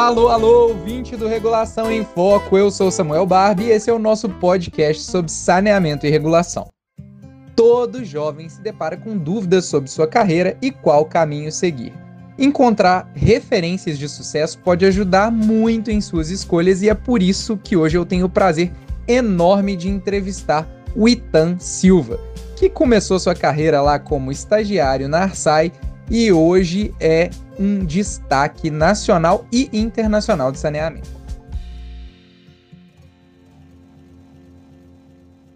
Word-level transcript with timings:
Alô, 0.00 0.30
alô, 0.30 0.68
ouvinte 0.68 1.14
do 1.14 1.28
Regulação 1.28 1.92
em 1.92 2.02
Foco, 2.02 2.56
eu 2.56 2.70
sou 2.70 2.90
Samuel 2.90 3.26
Barbie 3.26 3.64
e 3.64 3.70
esse 3.70 3.90
é 3.90 3.92
o 3.92 3.98
nosso 3.98 4.30
podcast 4.30 5.02
sobre 5.02 5.30
saneamento 5.30 6.06
e 6.06 6.10
regulação. 6.10 6.70
Todo 7.54 8.02
jovem 8.02 8.48
se 8.48 8.62
depara 8.62 8.96
com 8.96 9.18
dúvidas 9.18 9.66
sobre 9.66 9.90
sua 9.90 10.06
carreira 10.06 10.56
e 10.62 10.70
qual 10.70 11.04
caminho 11.04 11.52
seguir. 11.52 11.92
Encontrar 12.38 13.12
referências 13.14 13.98
de 13.98 14.08
sucesso 14.08 14.58
pode 14.60 14.86
ajudar 14.86 15.30
muito 15.30 15.90
em 15.90 16.00
suas 16.00 16.30
escolhas 16.30 16.80
e 16.80 16.88
é 16.88 16.94
por 16.94 17.22
isso 17.22 17.58
que 17.58 17.76
hoje 17.76 17.98
eu 17.98 18.06
tenho 18.06 18.24
o 18.24 18.30
prazer 18.30 18.72
enorme 19.06 19.76
de 19.76 19.90
entrevistar 19.90 20.66
o 20.96 21.10
Itan 21.10 21.58
Silva, 21.58 22.18
que 22.56 22.70
começou 22.70 23.18
sua 23.18 23.34
carreira 23.34 23.82
lá 23.82 23.98
como 23.98 24.32
estagiário 24.32 25.10
na 25.10 25.24
Arsai 25.24 25.70
e 26.10 26.32
hoje 26.32 26.94
é 26.98 27.28
um 27.60 27.84
destaque 27.84 28.70
nacional 28.70 29.46
e 29.52 29.68
internacional 29.70 30.50
de 30.50 30.58
saneamento. 30.58 31.10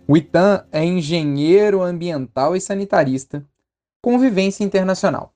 O 0.07 0.15
Itan 0.15 0.67
é 0.71 0.85
engenheiro 0.85 1.81
ambiental 1.81 2.55
e 2.55 2.61
sanitarista, 2.61 3.43
convivência 4.03 4.63
internacional. 4.63 5.33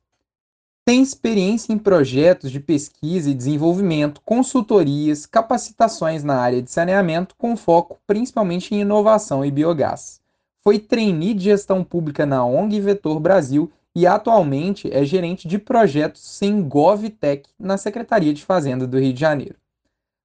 Tem 0.84 1.02
experiência 1.02 1.72
em 1.72 1.78
projetos 1.78 2.50
de 2.50 2.60
pesquisa 2.60 3.30
e 3.30 3.34
desenvolvimento, 3.34 4.20
consultorias, 4.22 5.24
capacitações 5.24 6.22
na 6.22 6.36
área 6.36 6.60
de 6.60 6.70
saneamento, 6.70 7.34
com 7.38 7.56
foco 7.56 7.98
principalmente 8.06 8.74
em 8.74 8.80
inovação 8.80 9.42
e 9.42 9.50
biogás. 9.50 10.20
Foi 10.62 10.78
trainee 10.78 11.32
de 11.32 11.44
gestão 11.44 11.82
pública 11.82 12.26
na 12.26 12.44
ONG 12.44 12.78
Vetor 12.78 13.18
Brasil 13.18 13.72
e 13.98 14.06
atualmente 14.06 14.88
é 14.94 15.04
gerente 15.04 15.48
de 15.48 15.58
projetos 15.58 16.22
sem 16.22 16.62
GovTech 16.62 17.50
na 17.58 17.76
Secretaria 17.76 18.32
de 18.32 18.44
Fazenda 18.44 18.86
do 18.86 18.96
Rio 18.96 19.12
de 19.12 19.18
Janeiro. 19.18 19.56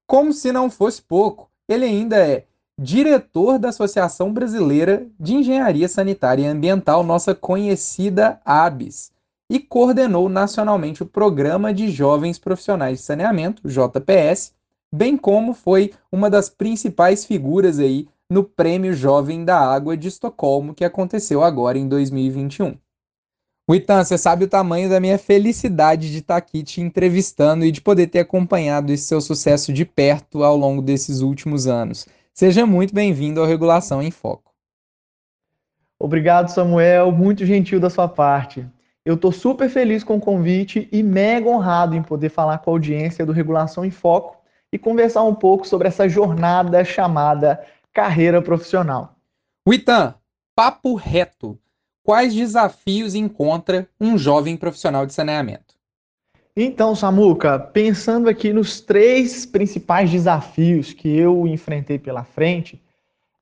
Como 0.06 0.32
se 0.32 0.52
não 0.52 0.70
fosse 0.70 1.02
pouco, 1.02 1.50
ele 1.68 1.84
ainda 1.84 2.18
é 2.18 2.46
diretor 2.80 3.58
da 3.58 3.70
Associação 3.70 4.32
Brasileira 4.32 5.08
de 5.20 5.34
Engenharia 5.34 5.88
Sanitária 5.88 6.44
e 6.44 6.46
Ambiental, 6.46 7.04
nossa 7.04 7.34
conhecida 7.34 8.40
ABS, 8.46 9.12
e 9.50 9.58
coordenou 9.58 10.30
nacionalmente 10.30 11.02
o 11.02 11.08
Programa 11.08 11.74
de 11.74 11.90
Jovens 11.90 12.38
Profissionais 12.38 13.00
de 13.00 13.06
Saneamento, 13.06 13.68
JPS, 13.68 14.54
bem 14.94 15.18
como 15.18 15.56
foi 15.56 15.92
uma 16.12 16.30
das 16.30 16.48
principais 16.48 17.26
figuras 17.26 17.80
aí 17.80 18.08
no 18.30 18.44
Prêmio 18.44 18.94
Jovem 18.94 19.44
da 19.44 19.58
Água 19.60 19.98
de 19.98 20.10
Estocolmo, 20.10 20.76
que 20.76 20.86
aconteceu 20.86 21.44
agora 21.44 21.80
em 21.80 21.88
2021. 21.88 22.83
Witan, 23.70 24.04
você 24.04 24.18
sabe 24.18 24.44
o 24.44 24.48
tamanho 24.48 24.90
da 24.90 25.00
minha 25.00 25.18
felicidade 25.18 26.12
de 26.12 26.18
estar 26.18 26.36
aqui 26.36 26.64
te 26.64 26.82
entrevistando 26.82 27.64
e 27.64 27.72
de 27.72 27.80
poder 27.80 28.08
ter 28.08 28.20
acompanhado 28.20 28.92
esse 28.92 29.06
seu 29.06 29.22
sucesso 29.22 29.72
de 29.72 29.86
perto 29.86 30.44
ao 30.44 30.58
longo 30.58 30.82
desses 30.82 31.22
últimos 31.22 31.66
anos. 31.66 32.06
Seja 32.34 32.66
muito 32.66 32.94
bem-vindo 32.94 33.40
ao 33.40 33.48
Regulação 33.48 34.02
em 34.02 34.12
Foco. 34.12 34.54
Obrigado, 35.98 36.50
Samuel. 36.50 37.10
Muito 37.14 37.46
gentil 37.46 37.80
da 37.80 37.90
sua 37.90 38.10
parte. 38.10 38.66
Eu 39.06 39.16
estou 39.16 39.32
super 39.32 39.70
feliz 39.70 40.04
com 40.04 40.18
o 40.18 40.22
convite 40.22 40.90
e 40.92 41.02
mega 41.02 41.48
honrado 41.48 41.96
em 41.96 42.04
poder 42.04 42.30
falar 42.30 42.58
com 42.58 42.70
a 42.70 42.74
audiência 42.74 43.26
do 43.26 43.32
Regulação 43.32 43.86
em 43.86 43.92
Foco 43.92 44.36
e 44.74 44.78
conversar 44.78 45.24
um 45.24 45.36
pouco 45.36 45.66
sobre 45.66 45.88
essa 45.88 46.10
jornada 46.10 46.84
chamada 46.84 47.66
carreira 47.94 48.42
profissional. 48.42 49.16
Witan, 49.66 50.16
papo 50.54 50.96
reto 50.96 51.58
quais 52.04 52.34
desafios 52.34 53.16
encontra 53.16 53.88
um 54.00 54.18
jovem 54.18 54.58
profissional 54.58 55.06
de 55.06 55.14
saneamento? 55.14 55.74
Então, 56.56 56.96
Samuca, 56.96 57.58
pensando 57.58 58.30
aqui 58.30 58.54
nos 58.54 58.80
três 58.80 59.46
principais 59.46 60.12
desafios 60.12 60.94
que 60.94 61.10
eu 61.10 61.48
enfrentei 61.48 61.98
pela 61.98 62.24
frente, 62.24 62.80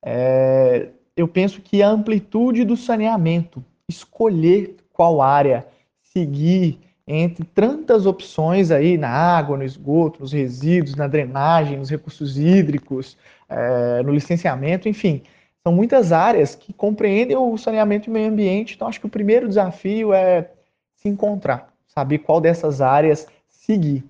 é, 0.02 0.88
eu 1.14 1.28
penso 1.28 1.60
que 1.60 1.82
a 1.82 1.88
amplitude 1.88 2.64
do 2.64 2.76
saneamento, 2.76 3.62
escolher 3.86 4.76
qual 4.92 5.20
área 5.20 5.66
seguir 6.02 6.78
entre 7.06 7.44
tantas 7.44 8.06
opções 8.06 8.70
aí 8.70 8.96
na 8.96 9.10
água, 9.10 9.56
no 9.56 9.64
esgoto, 9.64 10.20
nos 10.20 10.32
resíduos, 10.32 10.94
na 10.94 11.06
drenagem, 11.06 11.76
nos 11.76 11.90
recursos 11.90 12.38
hídricos, 12.38 13.18
é, 13.48 14.02
no 14.02 14.12
licenciamento, 14.12 14.88
enfim, 14.88 15.22
são 15.66 15.72
muitas 15.72 16.12
áreas 16.12 16.54
que 16.54 16.72
compreendem 16.72 17.36
o 17.36 17.56
saneamento 17.56 18.10
e 18.10 18.12
meio 18.12 18.28
ambiente. 18.28 18.74
Então, 18.74 18.88
acho 18.88 19.00
que 19.00 19.06
o 19.06 19.10
primeiro 19.10 19.48
desafio 19.48 20.12
é 20.12 20.50
se 20.96 21.08
encontrar, 21.08 21.72
saber 21.86 22.18
qual 22.18 22.40
dessas 22.40 22.80
áreas 22.80 23.26
seguir. 23.48 24.04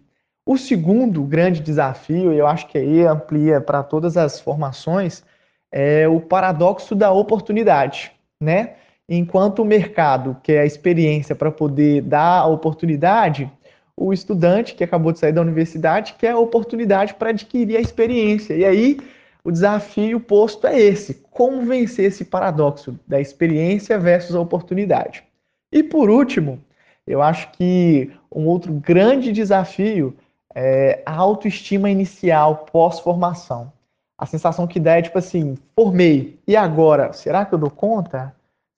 O 0.44 0.56
segundo 0.56 1.22
grande 1.22 1.60
desafio, 1.60 2.32
e 2.32 2.38
eu 2.38 2.46
acho 2.46 2.66
que 2.66 2.78
aí 2.78 3.04
amplia 3.06 3.60
para 3.60 3.82
todas 3.82 4.16
as 4.16 4.40
formações, 4.40 5.22
é 5.70 6.08
o 6.08 6.20
paradoxo 6.20 6.94
da 6.94 7.12
oportunidade, 7.12 8.12
né? 8.40 8.74
Enquanto 9.08 9.60
o 9.60 9.64
mercado 9.64 10.36
quer 10.42 10.60
a 10.60 10.66
experiência 10.66 11.34
para 11.34 11.50
poder 11.50 12.02
dar 12.02 12.40
a 12.40 12.46
oportunidade, 12.46 13.50
o 13.96 14.12
estudante 14.12 14.74
que 14.74 14.82
acabou 14.82 15.12
de 15.12 15.19
sair 15.19 15.32
da 15.32 15.40
universidade 15.40 16.14
quer 16.19 16.30
a 16.30 16.38
oportunidade 16.38 17.14
para 17.14 17.30
adquirir 17.30 17.76
a 17.76 17.80
experiência. 17.80 18.54
E 18.54 18.64
aí 18.64 18.98
o 19.44 19.50
desafio 19.50 20.20
posto 20.20 20.66
é 20.66 20.78
esse: 20.78 21.14
como 21.30 21.62
vencer 21.62 22.06
esse 22.06 22.25
paradoxo 22.25 22.98
da 23.06 23.20
experiência 23.20 23.98
versus 23.98 24.34
a 24.34 24.41
oportunidade. 24.41 25.25
E 25.70 25.82
por 25.82 26.10
último, 26.10 26.60
eu 27.06 27.20
acho 27.20 27.50
que 27.52 28.10
um 28.31 28.47
outro 28.47 28.72
grande 28.72 29.32
desafio 29.32 30.16
é 30.54 31.02
a 31.04 31.14
autoestima 31.14 31.91
inicial 31.91 32.66
pós-formação. 32.70 33.72
A 34.16 34.26
sensação 34.26 34.66
que 34.66 34.78
dá 34.78 34.98
é 34.98 35.02
tipo 35.02 35.19
assim: 35.19 35.56
formei, 35.75 36.38
e 36.47 36.56
agora? 36.56 37.12
Será 37.12 37.44
que 37.44 37.52
eu 37.52 37.58
dou 37.58 37.70
conta? 37.70 38.34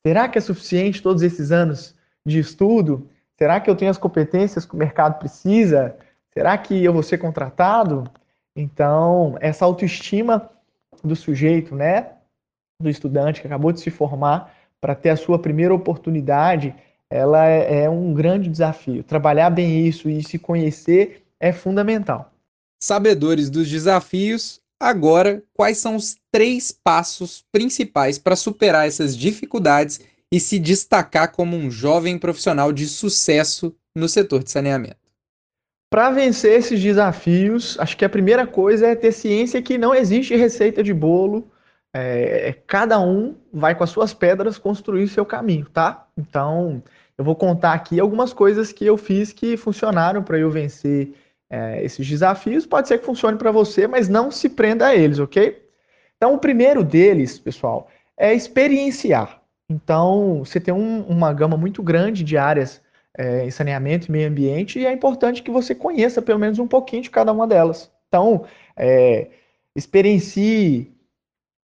Será 0.06 0.28
que 0.28 0.38
é 0.38 0.40
suficiente 0.40 1.02
todos 1.02 1.22
esses 1.22 1.50
anos 1.50 1.94
de 2.24 2.38
estudo? 2.38 3.08
Será 3.36 3.60
que 3.60 3.68
eu 3.68 3.76
tenho 3.76 3.90
as 3.90 3.98
competências 3.98 4.64
que 4.64 4.74
o 4.74 4.78
mercado 4.78 5.18
precisa? 5.18 5.96
Será 6.32 6.56
que 6.56 6.82
eu 6.82 6.92
vou 6.92 7.02
ser 7.02 7.18
contratado? 7.18 8.04
Então, 8.56 9.36
essa 9.40 9.64
autoestima 9.64 10.50
do 11.04 11.14
sujeito, 11.14 11.74
né, 11.74 12.12
do 12.80 12.88
estudante 12.88 13.40
que 13.40 13.46
acabou 13.46 13.72
de 13.72 13.80
se 13.80 13.90
formar 13.90 14.54
para 14.80 14.94
ter 14.94 15.10
a 15.10 15.16
sua 15.16 15.38
primeira 15.38 15.74
oportunidade, 15.74 16.74
ela 17.10 17.46
é, 17.46 17.84
é 17.84 17.90
um 17.90 18.12
grande 18.12 18.48
desafio. 18.48 19.04
Trabalhar 19.04 19.50
bem 19.50 19.86
isso 19.86 20.08
e 20.08 20.22
se 20.22 20.38
conhecer 20.38 21.24
é 21.38 21.52
fundamental. 21.52 22.32
Sabedores 22.82 23.48
dos 23.48 23.68
desafios, 23.68 24.60
agora 24.80 25.42
quais 25.54 25.78
são 25.78 25.96
os 25.96 26.16
três 26.32 26.72
passos 26.72 27.44
principais 27.52 28.18
para 28.18 28.36
superar 28.36 28.86
essas 28.86 29.16
dificuldades 29.16 30.00
e 30.30 30.40
se 30.40 30.58
destacar 30.58 31.32
como 31.32 31.56
um 31.56 31.70
jovem 31.70 32.18
profissional 32.18 32.72
de 32.72 32.86
sucesso 32.86 33.74
no 33.94 34.08
setor 34.08 34.42
de 34.42 34.50
saneamento? 34.50 35.03
Para 35.94 36.10
vencer 36.10 36.58
esses 36.58 36.82
desafios, 36.82 37.78
acho 37.78 37.96
que 37.96 38.04
a 38.04 38.08
primeira 38.08 38.44
coisa 38.48 38.88
é 38.88 38.96
ter 38.96 39.12
ciência 39.12 39.62
que 39.62 39.78
não 39.78 39.94
existe 39.94 40.34
receita 40.34 40.82
de 40.82 40.92
bolo. 40.92 41.48
É, 41.94 42.52
cada 42.66 42.98
um 42.98 43.36
vai 43.52 43.76
com 43.76 43.84
as 43.84 43.90
suas 43.90 44.12
pedras 44.12 44.58
construir 44.58 45.06
seu 45.06 45.24
caminho, 45.24 45.66
tá? 45.72 46.08
Então, 46.18 46.82
eu 47.16 47.24
vou 47.24 47.36
contar 47.36 47.74
aqui 47.74 48.00
algumas 48.00 48.32
coisas 48.32 48.72
que 48.72 48.84
eu 48.84 48.96
fiz 48.96 49.32
que 49.32 49.56
funcionaram 49.56 50.20
para 50.20 50.36
eu 50.36 50.50
vencer 50.50 51.14
é, 51.48 51.84
esses 51.84 52.04
desafios. 52.04 52.66
Pode 52.66 52.88
ser 52.88 52.98
que 52.98 53.06
funcione 53.06 53.38
para 53.38 53.52
você, 53.52 53.86
mas 53.86 54.08
não 54.08 54.32
se 54.32 54.48
prenda 54.48 54.88
a 54.88 54.96
eles, 54.96 55.20
ok? 55.20 55.64
Então, 56.16 56.34
o 56.34 56.38
primeiro 56.38 56.82
deles, 56.82 57.38
pessoal, 57.38 57.86
é 58.18 58.34
experienciar. 58.34 59.40
Então, 59.70 60.40
você 60.44 60.58
tem 60.58 60.74
um, 60.74 61.02
uma 61.02 61.32
gama 61.32 61.56
muito 61.56 61.84
grande 61.84 62.24
de 62.24 62.36
áreas 62.36 62.82
é, 63.16 63.44
em 63.44 63.50
saneamento 63.50 64.08
e 64.08 64.12
meio 64.12 64.28
ambiente, 64.28 64.78
e 64.78 64.86
é 64.86 64.92
importante 64.92 65.42
que 65.42 65.50
você 65.50 65.74
conheça 65.74 66.20
pelo 66.20 66.38
menos 66.38 66.58
um 66.58 66.66
pouquinho 66.66 67.02
de 67.02 67.10
cada 67.10 67.32
uma 67.32 67.46
delas. 67.46 67.90
Então, 68.08 68.44
é, 68.76 69.28
experiencie 69.74 70.92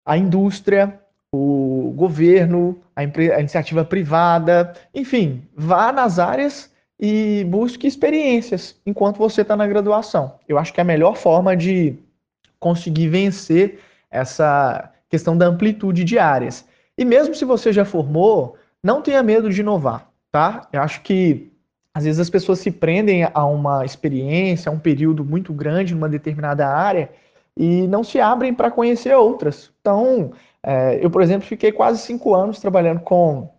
a 0.06 0.18
indústria, 0.18 1.00
o 1.32 1.94
governo, 1.96 2.80
a, 2.96 3.02
a, 3.02 3.40
iniciativa 3.40 3.84
privada, 3.84 4.74
enfim, 4.94 5.44
vá 5.56 5.92
nas 5.92 6.20
áreas 6.20 6.72
e 6.98 7.46
busque 7.50 7.88
experiências 7.88 8.80
enquanto 8.86 9.18
você 9.18 9.42
está 9.42 9.56
na 9.56 9.68
graduação. 9.68 10.40
Eu 10.48 10.58
acho 10.58 10.74
que 10.74 10.80
é 10.80 10.84
a 10.84 10.86
melhor 10.86 11.18
forma 11.18 11.56
de 11.56 11.98
conseguir 12.60 13.10
vencer 13.10 13.80
essa 14.10 14.92
questão 15.10 15.38
da 15.38 15.48
amplitude 15.48 16.06
de 16.06 16.18
áreas. 16.18 16.66
E 16.98 17.04
mesmo 17.04 17.36
se 17.36 17.44
você 17.44 17.74
já 17.74 17.84
formou, 17.84 18.58
não 18.82 19.02
tenha 19.02 19.22
medo 19.22 19.50
de 19.50 19.60
inovar 19.60 20.10
tá? 20.36 20.68
Eu 20.74 20.82
acho 20.82 21.00
que 21.00 21.50
às 21.94 22.04
vezes 22.04 22.20
as 22.20 22.30
pessoas 22.30 22.60
se 22.60 22.70
prendem 22.70 23.24
a 23.24 23.46
uma 23.46 23.86
experiência, 23.86 24.70
a 24.70 24.74
um 24.74 24.78
período 24.78 25.24
muito 25.24 25.54
grande 25.54 25.96
numa 25.96 26.10
determinada 26.10 26.68
área 26.68 27.10
e 27.56 27.88
não 27.88 28.04
se 28.04 28.20
abrem 28.20 28.54
para 28.54 28.70
conhecer 28.70 29.16
outras. 29.16 29.72
Então, 29.80 30.34
é, 30.62 31.00
eu, 31.02 31.10
por 31.10 31.22
exemplo, 31.22 31.48
fiquei 31.48 31.72
quase 31.72 32.02
cinco 32.02 32.36
anos 32.36 32.60
trabalhando 32.60 33.00
com 33.00 33.50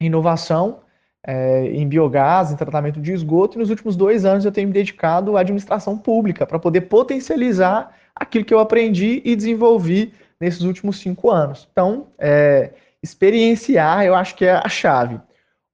inovação 0.00 0.80
é, 1.24 1.68
em 1.68 1.86
biogás, 1.86 2.50
em 2.50 2.56
tratamento 2.56 3.00
de 3.00 3.12
esgoto, 3.12 3.56
e 3.56 3.60
nos 3.60 3.70
últimos 3.70 3.94
dois 3.94 4.24
anos 4.24 4.44
eu 4.44 4.50
tenho 4.50 4.66
me 4.66 4.74
dedicado 4.74 5.36
à 5.36 5.42
administração 5.42 5.96
pública 5.96 6.44
para 6.44 6.58
poder 6.58 6.82
potencializar 6.82 7.94
aquilo 8.16 8.44
que 8.44 8.52
eu 8.52 8.58
aprendi 8.58 9.22
e 9.24 9.36
desenvolvi 9.36 10.12
nesses 10.40 10.62
últimos 10.62 10.98
cinco 10.98 11.30
anos. 11.30 11.68
Então, 11.70 12.08
é, 12.18 12.72
experienciar 13.00 14.04
eu 14.04 14.12
acho 14.16 14.34
que 14.34 14.44
é 14.44 14.54
a 14.54 14.68
chave. 14.68 15.20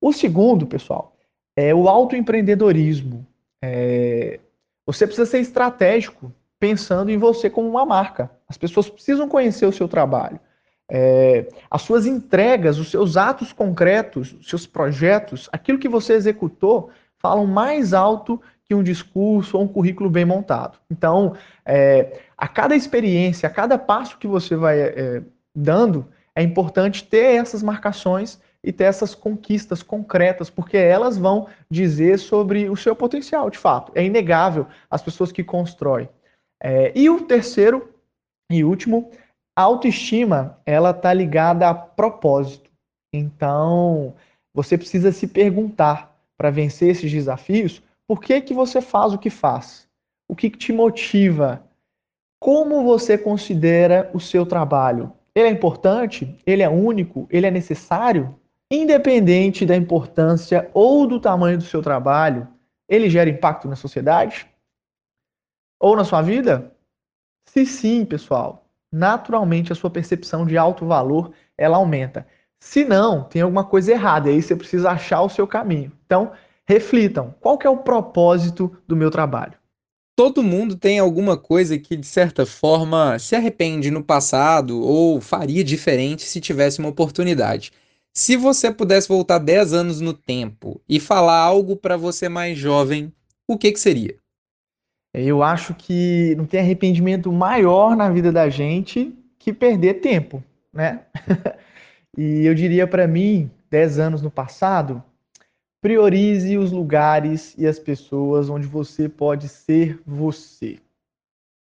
O 0.03 0.13
segundo, 0.13 0.67
pessoal, 0.67 1.15
é 1.57 1.73
o 1.73 1.89
autoempreendedorismo. 1.89 3.25
É, 3.63 4.41
você 4.85 5.07
precisa 5.07 5.31
ser 5.31 5.39
estratégico 5.39 6.33
pensando 6.59 7.09
em 7.09 7.17
você 7.17 7.49
como 7.49 7.69
uma 7.69 7.87
marca. 7.87 8.29
As 8.49 8.59
pessoas 8.59 8.91
precisam 8.91 9.29
conhecer 9.29 9.65
o 9.65 9.73
seu 9.73 9.87
trabalho. 9.87 10.41
É, 10.91 11.47
as 11.71 11.83
suas 11.83 12.05
entregas, 12.05 12.79
os 12.79 12.91
seus 12.91 13.17
atos 13.17 13.53
concretos, 13.53 14.33
os 14.33 14.49
seus 14.49 14.67
projetos, 14.67 15.49
aquilo 15.53 15.79
que 15.79 15.89
você 15.89 16.15
executou, 16.15 16.91
falam 17.17 17.47
mais 17.47 17.95
alto 17.95 18.43
que 18.65 18.75
um 18.75 18.83
discurso 18.83 19.57
ou 19.57 19.63
um 19.63 19.69
currículo 19.69 20.11
bem 20.11 20.25
montado. 20.25 20.79
Então, 20.91 21.37
é, 21.65 22.23
a 22.37 22.49
cada 22.49 22.75
experiência, 22.75 23.47
a 23.47 23.53
cada 23.53 23.79
passo 23.79 24.19
que 24.19 24.27
você 24.27 24.57
vai 24.57 24.81
é, 24.81 25.23
dando, 25.55 26.09
é 26.35 26.43
importante 26.43 27.05
ter 27.05 27.37
essas 27.37 27.63
marcações 27.63 28.41
e 28.65 28.73
ter 28.73 28.85
essas 28.85 29.15
conquistas 29.15 29.83
concretas, 29.83 30.49
porque 30.49 30.77
elas 30.77 31.19
vão 31.19 31.49
dizer 31.71 32.19
sobre 32.19 32.69
o 32.69 32.77
seu 32.77 32.95
potencial, 32.95 33.51
de 33.51 33.59
fato. 33.59 33.91
É 33.95 34.05
inegável 34.05 34.67
as 34.91 35.03
pessoas 35.03 35.33
que 35.33 35.43
constroem. 35.43 36.09
É, 36.63 36.93
e 36.95 37.11
o 37.11 37.23
terceiro 37.23 37.93
e 38.51 38.63
último, 38.63 39.11
a 39.57 39.63
autoestima, 39.63 40.59
ela 40.65 40.91
está 40.91 41.13
ligada 41.13 41.69
a 41.69 41.75
propósito. 41.75 42.71
Então, 43.13 44.15
você 44.55 44.79
precisa 44.79 45.11
se 45.11 45.27
perguntar 45.27 46.17
para 46.37 46.51
vencer 46.51 46.91
esses 46.91 47.11
desafios, 47.11 47.83
por 48.07 48.21
que 48.21 48.41
que 48.41 48.55
você 48.55 48.81
faz 48.81 49.13
o 49.13 49.19
que 49.19 49.31
faz? 49.31 49.89
O 50.29 50.37
que, 50.37 50.51
que 50.51 50.59
te 50.59 50.73
motiva? 50.73 51.63
Como 52.41 52.83
você 52.85 53.17
considera 53.19 54.11
o 54.15 54.21
seu 54.21 54.47
trabalho? 54.47 55.13
Ele 55.35 55.49
é 55.49 55.51
importante? 55.51 56.39
Ele 56.47 56.63
é 56.63 56.69
único? 56.69 57.27
Ele 57.31 57.47
é 57.47 57.51
necessário? 57.51 58.35
Independente 58.75 59.67
da 59.67 59.77
importância 59.77 60.71
ou 60.73 61.07
do 61.07 61.21
tamanho 61.21 61.59
do 61.59 61.65
seu 61.65 61.83
trabalho, 61.83 62.49
ele 62.89 63.11
gera 63.11 63.29
impacto 63.29 63.69
na 63.69 63.77
sociedade? 63.77 64.49
Ou 65.79 65.95
na 65.95 66.05
sua 66.05 66.23
vida? 66.23 66.73
Se 67.45 67.67
sim, 67.67 68.03
pessoal, 68.07 68.67
naturalmente 68.91 69.71
a 69.71 69.75
sua 69.75 69.91
percepção 69.91 70.47
de 70.47 70.57
alto 70.57 70.87
valor 70.87 71.35
ela 71.59 71.77
aumenta. 71.77 72.27
Se 72.59 72.83
não, 72.83 73.25
tem 73.25 73.43
alguma 73.43 73.63
coisa 73.63 73.93
errada, 73.93 74.31
e 74.31 74.37
aí 74.37 74.43
você 74.43 74.57
precisa 74.57 74.93
achar 74.93 75.21
o 75.21 75.29
seu 75.29 75.47
caminho. 75.47 75.93
Então, 76.07 76.33
reflitam, 76.65 77.35
qual 77.41 77.59
é 77.63 77.69
o 77.69 77.77
propósito 77.77 78.75
do 78.89 78.97
meu 78.97 79.11
trabalho? 79.11 79.53
Todo 80.17 80.43
mundo 80.43 80.77
tem 80.77 80.99
alguma 80.99 81.37
coisa 81.37 81.79
que, 81.79 81.95
de 81.95 82.07
certa 82.07 82.47
forma, 82.47 83.19
se 83.19 83.37
arrepende 83.37 83.91
no 83.91 84.03
passado 84.03 84.81
ou 84.81 85.21
faria 85.21 85.63
diferente 85.63 86.23
se 86.23 86.41
tivesse 86.41 86.79
uma 86.79 86.89
oportunidade. 86.89 87.71
Se 88.15 88.37
você 88.37 88.71
pudesse 88.71 89.09
voltar 89.09 89.39
10 89.39 89.73
anos 89.73 90.01
no 90.01 90.13
tempo 90.13 90.83
e 90.87 91.01
falar 91.01 91.39
algo 91.39 91.75
para 91.77 91.97
você 91.97 92.29
mais 92.29 92.59
jovem, 92.59 93.11
o 93.49 93.57
que, 93.57 93.73
que 93.73 93.81
seria? 93.81 94.19
Eu 95.15 95.43
acho 95.43 95.75
que 95.75 96.35
não 96.37 96.45
tem 96.45 96.61
arrependimento 96.61 97.33
maior 97.33 97.97
na 97.97 98.11
vida 98.11 98.31
da 98.31 98.51
gente 98.51 99.17
que 99.39 99.53
perder 99.53 100.01
tempo, 100.01 100.45
né? 100.73 101.07
e 102.17 102.45
eu 102.45 102.55
diria 102.55 102.87
para 102.87 103.07
mim, 103.07 103.51
10 103.71 103.99
anos 103.99 104.23
no 104.23 104.31
passado, 104.31 105.03
priorize 105.81 106.59
os 106.59 106.71
lugares 106.71 107.55
e 107.57 107.67
as 107.67 107.79
pessoas 107.79 108.51
onde 108.51 108.67
você 108.67 109.09
pode 109.09 109.49
ser 109.49 109.99
você. 110.07 110.79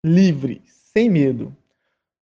Livre, 0.04 0.62
sem 0.64 1.10
medo. 1.10 1.54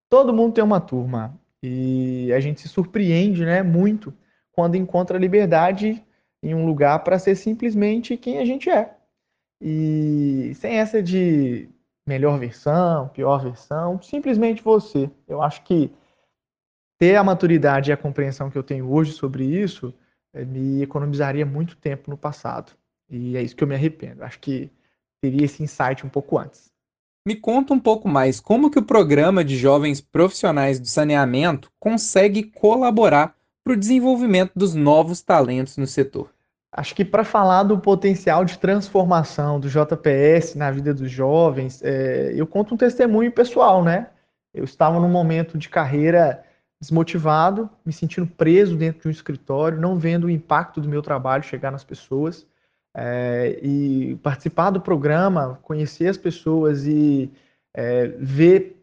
Todo 0.09 0.33
mundo 0.33 0.53
tem 0.53 0.63
uma 0.63 0.81
turma. 0.81 1.39
E 1.67 2.33
a 2.33 2.39
gente 2.39 2.61
se 2.61 2.67
surpreende, 2.67 3.43
né, 3.43 3.63
muito 3.63 4.13
quando 4.51 4.75
encontra 4.75 5.17
liberdade 5.17 6.03
em 6.41 6.53
um 6.53 6.65
lugar 6.65 7.03
para 7.03 7.17
ser 7.17 7.35
simplesmente 7.35 8.15
quem 8.17 8.37
a 8.37 8.45
gente 8.45 8.69
é. 8.69 8.95
E 9.59 10.53
sem 10.55 10.77
essa 10.77 11.01
de 11.01 11.67
melhor 12.07 12.37
versão, 12.37 13.09
pior 13.09 13.43
versão, 13.43 13.99
simplesmente 14.01 14.61
você. 14.61 15.09
Eu 15.27 15.41
acho 15.41 15.63
que 15.63 15.91
ter 16.99 17.15
a 17.15 17.23
maturidade 17.23 17.89
e 17.89 17.93
a 17.93 17.97
compreensão 17.97 18.49
que 18.49 18.57
eu 18.57 18.63
tenho 18.63 18.91
hoje 18.91 19.11
sobre 19.11 19.43
isso 19.43 19.93
eh, 20.33 20.45
me 20.45 20.83
economizaria 20.83 21.45
muito 21.45 21.75
tempo 21.77 22.11
no 22.11 22.17
passado. 22.17 22.73
E 23.09 23.35
é 23.35 23.41
isso 23.41 23.55
que 23.55 23.63
eu 23.63 23.67
me 23.67 23.75
arrependo. 23.75 24.23
Acho 24.23 24.39
que 24.39 24.71
teria 25.19 25.45
esse 25.45 25.63
insight 25.63 26.05
um 26.05 26.09
pouco 26.09 26.37
antes. 26.37 26.71
Me 27.27 27.35
conta 27.35 27.73
um 27.73 27.79
pouco 27.79 28.07
mais 28.07 28.39
como 28.39 28.69
que 28.69 28.77
o 28.77 28.85
programa 28.85 29.43
de 29.43 29.57
jovens 29.57 29.99
profissionais 29.99 30.79
do 30.79 30.85
saneamento 30.85 31.71
consegue 31.79 32.43
colaborar 32.43 33.35
para 33.63 33.73
o 33.73 33.75
desenvolvimento 33.75 34.51
dos 34.55 34.75
novos 34.75 35.23
talentos 35.23 35.75
no 35.75 35.87
setor. 35.87 36.29
Acho 36.71 36.93
que 36.93 37.03
para 37.03 37.23
falar 37.23 37.63
do 37.63 37.79
potencial 37.79 38.45
de 38.45 38.59
transformação 38.59 39.59
do 39.59 39.67
JPS 39.67 40.53
na 40.53 40.69
vida 40.69 40.93
dos 40.93 41.09
jovens, 41.09 41.81
é, 41.83 42.31
eu 42.35 42.45
conto 42.45 42.75
um 42.75 42.77
testemunho 42.77 43.31
pessoal, 43.31 43.83
né? 43.83 44.09
Eu 44.53 44.63
estava 44.63 44.99
num 44.99 45.09
momento 45.09 45.57
de 45.57 45.67
carreira 45.67 46.43
desmotivado, 46.79 47.67
me 47.83 47.91
sentindo 47.91 48.27
preso 48.27 48.77
dentro 48.77 49.01
de 49.01 49.07
um 49.07 49.11
escritório, 49.11 49.81
não 49.81 49.97
vendo 49.97 50.25
o 50.25 50.29
impacto 50.29 50.79
do 50.79 50.87
meu 50.87 51.01
trabalho 51.01 51.41
chegar 51.41 51.71
nas 51.71 51.83
pessoas. 51.83 52.45
É, 52.97 53.59
e 53.61 54.15
participar 54.23 54.69
do 54.69 54.79
programa, 54.79 55.59
conhecer 55.61 56.07
as 56.07 56.17
pessoas 56.17 56.87
e 56.87 57.29
é, 57.73 58.07
ver 58.17 58.81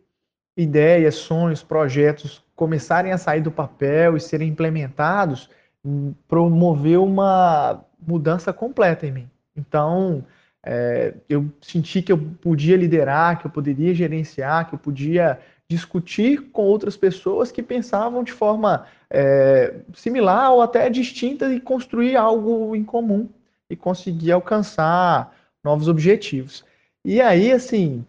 ideias, 0.54 1.14
sonhos, 1.14 1.62
projetos 1.62 2.44
começarem 2.54 3.10
a 3.10 3.18
sair 3.18 3.40
do 3.40 3.50
papel 3.50 4.16
e 4.16 4.20
serem 4.20 4.50
implementados, 4.50 5.48
hum, 5.82 6.12
promoveu 6.28 7.02
uma 7.04 7.82
mudança 8.06 8.52
completa 8.52 9.06
em 9.06 9.12
mim. 9.12 9.30
Então, 9.56 10.24
é, 10.64 11.14
eu 11.28 11.50
senti 11.60 12.02
que 12.02 12.12
eu 12.12 12.18
podia 12.18 12.76
liderar, 12.76 13.38
que 13.40 13.46
eu 13.46 13.50
poderia 13.50 13.94
gerenciar, 13.94 14.68
que 14.68 14.74
eu 14.74 14.78
podia 14.78 15.40
discutir 15.68 16.50
com 16.52 16.62
outras 16.62 16.98
pessoas 16.98 17.50
que 17.50 17.62
pensavam 17.62 18.22
de 18.22 18.32
forma 18.32 18.84
é, 19.08 19.74
similar 19.94 20.52
ou 20.52 20.60
até 20.60 20.90
distinta 20.90 21.52
e 21.52 21.58
construir 21.58 22.14
algo 22.14 22.76
em 22.76 22.84
comum 22.84 23.26
e 23.72 23.76
conseguir 23.76 24.32
alcançar 24.32 25.34
novos 25.64 25.88
objetivos. 25.88 26.62
E 27.02 27.20
aí, 27.20 27.50
assim, 27.50 28.05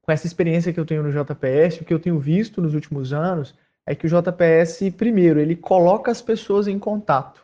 com 0.00 0.12
essa 0.12 0.26
experiência 0.26 0.72
que 0.72 0.78
eu 0.78 0.86
tenho 0.86 1.02
no 1.02 1.10
JPS, 1.10 1.80
o 1.80 1.84
que 1.84 1.92
eu 1.92 1.98
tenho 1.98 2.18
visto 2.20 2.62
nos 2.62 2.74
últimos 2.74 3.12
anos 3.12 3.54
é 3.84 3.96
que 3.96 4.06
o 4.06 4.08
JPS, 4.08 4.90
primeiro, 4.96 5.40
ele 5.40 5.56
coloca 5.56 6.10
as 6.10 6.22
pessoas 6.22 6.68
em 6.68 6.78
contato. 6.78 7.42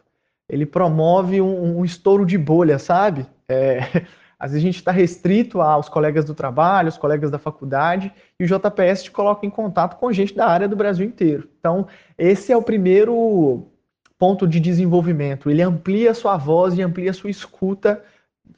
Ele 0.48 0.64
promove 0.64 1.40
um, 1.40 1.78
um 1.78 1.84
estouro 1.84 2.24
de 2.24 2.38
bolha, 2.38 2.78
sabe? 2.78 3.26
É, 3.48 3.80
às 4.38 4.52
vezes 4.52 4.64
a 4.64 4.66
gente 4.66 4.76
está 4.76 4.92
restrito 4.92 5.60
aos 5.60 5.88
colegas 5.88 6.24
do 6.24 6.34
trabalho, 6.34 6.86
aos 6.86 6.96
colegas 6.96 7.28
da 7.28 7.40
faculdade, 7.40 8.12
e 8.38 8.44
o 8.44 8.46
JPS 8.46 9.02
te 9.02 9.10
coloca 9.10 9.44
em 9.44 9.50
contato 9.50 9.98
com 9.98 10.12
gente 10.12 10.32
da 10.32 10.46
área 10.46 10.68
do 10.68 10.76
Brasil 10.76 11.04
inteiro. 11.04 11.48
Então, 11.58 11.88
esse 12.16 12.52
é 12.52 12.56
o 12.56 12.62
primeiro 12.62 13.66
ponto 14.18 14.46
de 14.46 14.58
desenvolvimento. 14.58 15.48
Ele 15.48 15.62
amplia 15.62 16.12
sua 16.12 16.36
voz 16.36 16.76
e 16.76 16.82
amplia 16.82 17.12
sua 17.12 17.30
escuta, 17.30 18.02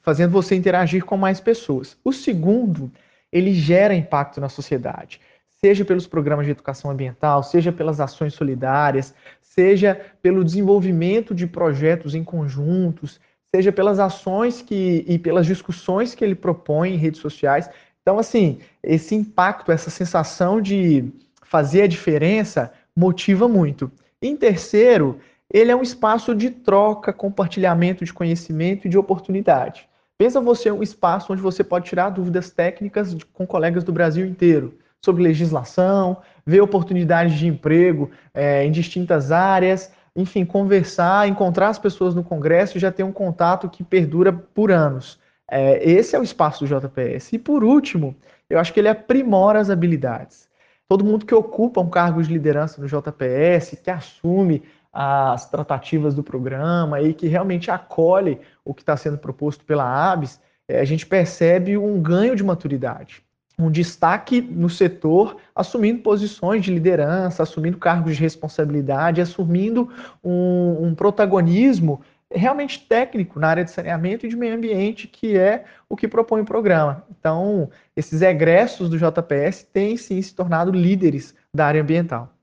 fazendo 0.01 0.31
você 0.31 0.55
interagir 0.55 1.05
com 1.05 1.15
mais 1.15 1.39
pessoas. 1.39 1.97
O 2.03 2.11
segundo, 2.11 2.91
ele 3.31 3.53
gera 3.53 3.93
impacto 3.93 4.41
na 4.41 4.49
sociedade, 4.49 5.21
seja 5.47 5.85
pelos 5.85 6.07
programas 6.07 6.45
de 6.45 6.51
educação 6.51 6.89
ambiental, 6.89 7.43
seja 7.43 7.71
pelas 7.71 7.99
ações 7.99 8.33
solidárias, 8.33 9.13
seja 9.41 9.99
pelo 10.21 10.43
desenvolvimento 10.43 11.35
de 11.35 11.45
projetos 11.45 12.15
em 12.15 12.23
conjuntos, 12.23 13.19
seja 13.53 13.71
pelas 13.71 13.99
ações 13.99 14.61
que, 14.61 15.05
e 15.07 15.19
pelas 15.19 15.45
discussões 15.45 16.15
que 16.15 16.23
ele 16.23 16.35
propõe 16.35 16.93
em 16.93 16.97
redes 16.97 17.19
sociais. 17.19 17.69
Então, 18.01 18.17
assim, 18.17 18.59
esse 18.81 19.13
impacto, 19.13 19.71
essa 19.71 19.89
sensação 19.89 20.59
de 20.59 21.11
fazer 21.43 21.83
a 21.83 21.87
diferença 21.87 22.71
motiva 22.95 23.47
muito. 23.47 23.91
Em 24.21 24.35
terceiro, 24.37 25.19
ele 25.53 25.71
é 25.71 25.75
um 25.75 25.81
espaço 25.81 26.33
de 26.33 26.49
troca, 26.49 27.11
compartilhamento 27.11 28.05
de 28.05 28.13
conhecimento 28.13 28.87
e 28.87 28.89
de 28.89 28.97
oportunidade. 28.97 29.87
Pensa 30.17 30.39
você 30.39 30.71
um 30.71 30.83
espaço 30.83 31.33
onde 31.33 31.41
você 31.41 31.63
pode 31.63 31.85
tirar 31.85 32.09
dúvidas 32.09 32.51
técnicas 32.51 33.15
com 33.33 33.45
colegas 33.45 33.83
do 33.83 33.91
Brasil 33.91 34.25
inteiro 34.25 34.77
sobre 35.03 35.23
legislação, 35.23 36.17
ver 36.45 36.61
oportunidades 36.61 37.37
de 37.37 37.47
emprego 37.47 38.11
é, 38.33 38.63
em 38.63 38.71
distintas 38.71 39.31
áreas, 39.31 39.91
enfim, 40.15 40.45
conversar, 40.45 41.27
encontrar 41.27 41.69
as 41.69 41.79
pessoas 41.79 42.13
no 42.13 42.23
Congresso 42.23 42.77
e 42.77 42.79
já 42.79 42.91
ter 42.91 43.03
um 43.03 43.11
contato 43.11 43.67
que 43.67 43.83
perdura 43.83 44.31
por 44.31 44.71
anos. 44.71 45.19
É, 45.49 45.83
esse 45.89 46.15
é 46.15 46.19
o 46.19 46.23
espaço 46.23 46.65
do 46.65 46.67
JPS. 46.67 47.33
E 47.33 47.39
por 47.39 47.63
último, 47.63 48.15
eu 48.49 48.59
acho 48.59 48.71
que 48.73 48.79
ele 48.79 48.89
aprimora 48.89 49.59
as 49.59 49.69
habilidades. 49.69 50.49
todo 50.87 51.05
mundo 51.05 51.25
que 51.25 51.33
ocupa 51.33 51.79
um 51.79 51.89
cargo 51.89 52.21
de 52.21 52.31
liderança 52.31 52.81
no 52.81 52.87
JPS, 52.87 53.77
que 53.81 53.89
assume 53.89 54.61
as 54.91 55.49
tratativas 55.49 56.13
do 56.13 56.23
programa 56.23 57.01
e 57.01 57.13
que 57.13 57.27
realmente 57.27 57.71
acolhe 57.71 58.39
o 58.65 58.73
que 58.73 58.81
está 58.81 58.97
sendo 58.97 59.17
proposto 59.17 59.63
pela 59.63 60.11
ABS, 60.11 60.39
é, 60.67 60.79
a 60.79 60.85
gente 60.85 61.05
percebe 61.05 61.77
um 61.77 62.01
ganho 62.01 62.35
de 62.35 62.43
maturidade, 62.43 63.23
um 63.57 63.69
destaque 63.69 64.41
no 64.41 64.69
setor, 64.69 65.37
assumindo 65.55 66.01
posições 66.01 66.63
de 66.63 66.73
liderança, 66.73 67.43
assumindo 67.43 67.77
cargos 67.77 68.15
de 68.15 68.21
responsabilidade, 68.21 69.21
assumindo 69.21 69.89
um, 70.23 70.87
um 70.87 70.95
protagonismo 70.95 72.01
realmente 72.33 72.79
técnico 72.87 73.39
na 73.39 73.49
área 73.49 73.63
de 73.63 73.71
saneamento 73.71 74.25
e 74.25 74.29
de 74.29 74.35
meio 74.35 74.55
ambiente, 74.55 75.07
que 75.07 75.37
é 75.37 75.65
o 75.89 75.95
que 75.95 76.07
propõe 76.07 76.41
o 76.41 76.45
programa. 76.45 77.03
Então, 77.09 77.69
esses 77.95 78.21
egressos 78.21 78.89
do 78.89 78.97
JPS 78.97 79.63
têm 79.63 79.97
sim 79.97 80.21
se 80.21 80.33
tornado 80.33 80.71
líderes 80.71 81.35
da 81.53 81.67
área 81.67 81.81
ambiental. 81.81 82.33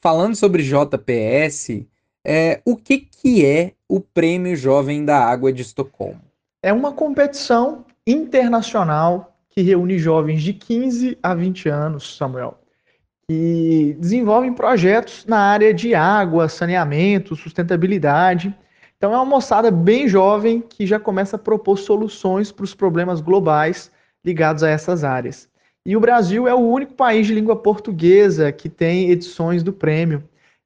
Falando 0.00 0.34
sobre 0.34 0.62
JPS, 0.62 1.86
é, 2.24 2.60
o 2.64 2.76
que, 2.76 2.98
que 2.98 3.44
é 3.44 3.72
o 3.88 4.00
Prêmio 4.00 4.56
Jovem 4.56 5.04
da 5.04 5.18
Água 5.18 5.52
de 5.52 5.62
Estocolmo? 5.62 6.22
É 6.62 6.72
uma 6.72 6.92
competição 6.92 7.84
internacional 8.06 9.36
que 9.50 9.62
reúne 9.62 9.98
jovens 9.98 10.42
de 10.42 10.52
15 10.52 11.18
a 11.22 11.34
20 11.34 11.68
anos, 11.68 12.16
Samuel, 12.16 12.58
que 13.28 13.96
desenvolvem 13.98 14.52
projetos 14.52 15.26
na 15.26 15.38
área 15.38 15.74
de 15.74 15.94
água, 15.94 16.48
saneamento, 16.48 17.36
sustentabilidade 17.36 18.54
então 19.00 19.14
é 19.14 19.16
uma 19.16 19.24
moçada 19.24 19.70
bem 19.70 20.06
jovem 20.06 20.60
que 20.60 20.86
já 20.86 21.00
começa 21.00 21.36
a 21.36 21.38
propor 21.38 21.78
soluções 21.78 22.52
para 22.52 22.64
os 22.64 22.74
problemas 22.74 23.22
globais 23.22 23.90
ligados 24.22 24.62
a 24.62 24.68
essas 24.68 25.04
áreas. 25.04 25.48
E 25.86 25.96
o 25.96 26.00
Brasil 26.00 26.46
é 26.46 26.54
o 26.54 26.58
único 26.58 26.94
país 26.94 27.26
de 27.26 27.34
língua 27.34 27.56
portuguesa 27.56 28.52
que 28.52 28.68
tem 28.68 29.10
edições 29.10 29.62
do 29.62 29.72
prêmio. 29.72 30.22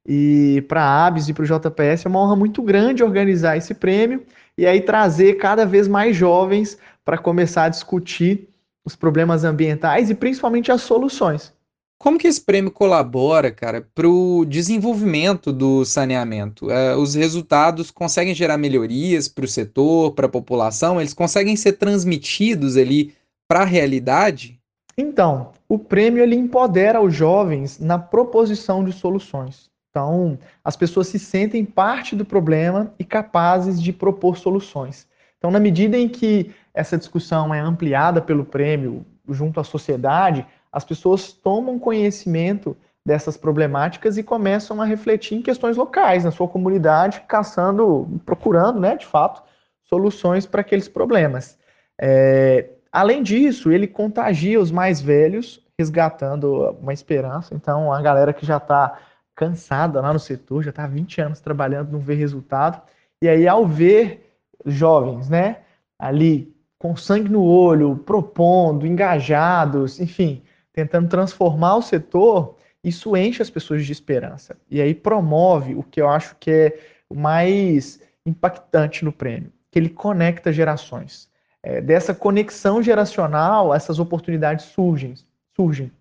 E 0.07 0.63
para 0.67 0.83
a 0.83 1.07
ABS 1.07 1.29
e 1.29 1.33
para 1.33 1.43
o 1.43 1.47
JPS 1.47 2.05
é 2.05 2.09
uma 2.09 2.21
honra 2.21 2.35
muito 2.35 2.61
grande 2.61 3.03
organizar 3.03 3.57
esse 3.57 3.73
prêmio 3.73 4.23
e 4.57 4.65
aí 4.65 4.81
trazer 4.81 5.35
cada 5.35 5.65
vez 5.65 5.87
mais 5.87 6.15
jovens 6.15 6.77
para 7.03 7.17
começar 7.17 7.65
a 7.65 7.69
discutir 7.69 8.47
os 8.85 8.95
problemas 8.95 9.43
ambientais 9.43 10.09
e 10.09 10.15
principalmente 10.15 10.71
as 10.71 10.81
soluções. 10.81 11.51
Como 11.97 12.19
que 12.19 12.27
esse 12.27 12.41
prêmio 12.41 12.69
colabora, 12.69 13.51
cara, 13.51 13.87
para 13.95 14.07
o 14.07 14.45
desenvolvimento 14.45 15.51
do 15.51 15.85
saneamento? 15.85 16.69
É, 16.69 16.95
os 16.95 17.15
resultados 17.15 17.89
conseguem 17.89 18.35
gerar 18.35 18.57
melhorias 18.57 19.27
para 19.27 19.45
o 19.45 19.47
setor, 19.47 20.11
para 20.11 20.25
a 20.25 20.29
população? 20.29 20.99
Eles 20.99 21.13
conseguem 21.13 21.55
ser 21.55 21.73
transmitidos 21.73 22.75
ali 22.75 23.15
para 23.47 23.61
a 23.61 23.65
realidade? 23.65 24.59
Então, 24.97 25.51
o 25.67 25.77
prêmio 25.77 26.23
ele 26.23 26.35
empodera 26.35 27.01
os 27.01 27.13
jovens 27.13 27.79
na 27.79 27.99
proposição 27.99 28.83
de 28.83 28.93
soluções. 28.93 29.69
Então, 29.89 30.37
as 30.63 30.75
pessoas 30.75 31.07
se 31.07 31.17
sentem 31.17 31.63
parte 31.63 32.15
do 32.15 32.25
problema 32.25 32.93
e 32.99 33.03
capazes 33.03 33.81
de 33.81 33.93
propor 33.93 34.37
soluções. 34.37 35.07
Então, 35.37 35.51
na 35.51 35.59
medida 35.59 35.97
em 35.97 36.09
que 36.09 36.53
essa 36.73 36.97
discussão 36.97 37.53
é 37.53 37.59
ampliada 37.59 38.21
pelo 38.21 38.43
prêmio 38.45 39.05
junto 39.29 39.59
à 39.59 39.63
sociedade, 39.63 40.45
as 40.71 40.83
pessoas 40.83 41.31
tomam 41.31 41.79
conhecimento 41.79 42.75
dessas 43.05 43.37
problemáticas 43.37 44.17
e 44.17 44.23
começam 44.23 44.81
a 44.81 44.85
refletir 44.85 45.37
em 45.37 45.41
questões 45.41 45.77
locais, 45.77 46.23
na 46.23 46.31
sua 46.31 46.47
comunidade, 46.47 47.21
caçando, 47.27 48.19
procurando, 48.25 48.79
né, 48.79 48.97
de 48.97 49.05
fato, 49.05 49.43
soluções 49.83 50.45
para 50.45 50.61
aqueles 50.61 50.89
problemas. 50.89 51.57
É, 52.01 52.71
além 52.95 53.21
disso, 53.21 53.71
ele 53.71 53.87
contagia 53.87 54.59
os 54.59 54.71
mais 54.71 55.01
velhos, 55.01 55.61
resgatando 55.77 56.71
uma 56.81 56.93
esperança. 56.93 57.53
Então, 57.53 57.91
a 57.91 58.01
galera 58.01 58.31
que 58.31 58.45
já 58.45 58.55
está 58.55 58.97
cansada 59.35 59.99
lá 59.99 60.13
no 60.13 60.19
setor, 60.19 60.63
já 60.63 60.69
está 60.69 60.85
há 60.85 60.87
20 60.87 61.19
anos 61.19 61.41
trabalhando, 61.41 61.91
não 61.91 61.99
vê 61.99 62.15
resultado. 62.15 62.81
E 63.21 63.27
aí, 63.27 63.47
ao 63.47 63.67
ver 63.67 64.31
jovens, 64.65 65.29
né, 65.29 65.57
ali 65.99 66.55
com 66.79 66.95
sangue 66.95 67.29
no 67.29 67.43
olho, 67.43 67.97
propondo, 67.97 68.87
engajados, 68.87 69.99
enfim, 69.99 70.41
tentando 70.71 71.09
transformar 71.09 71.75
o 71.75 71.81
setor, 71.81 72.55
isso 72.81 73.17
enche 73.17 73.41
as 73.41 73.49
pessoas 73.49 73.85
de 73.85 73.91
esperança. 73.91 74.55
E 74.69 74.81
aí 74.81 74.95
promove 74.95 75.75
o 75.75 75.83
que 75.83 76.01
eu 76.01 76.07
acho 76.07 76.35
que 76.39 76.51
é 76.51 76.79
o 77.09 77.15
mais 77.15 77.99
impactante 78.25 79.03
no 79.03 79.11
prêmio, 79.11 79.51
que 79.69 79.79
ele 79.79 79.89
conecta 79.89 80.53
gerações. 80.53 81.29
É, 81.65 81.81
dessa 81.81 82.13
conexão 82.13 82.79
geracional, 82.79 83.73
essas 83.73 83.97
oportunidades 83.97 84.65
surgem, 84.65 85.15
surgem. 85.55 85.91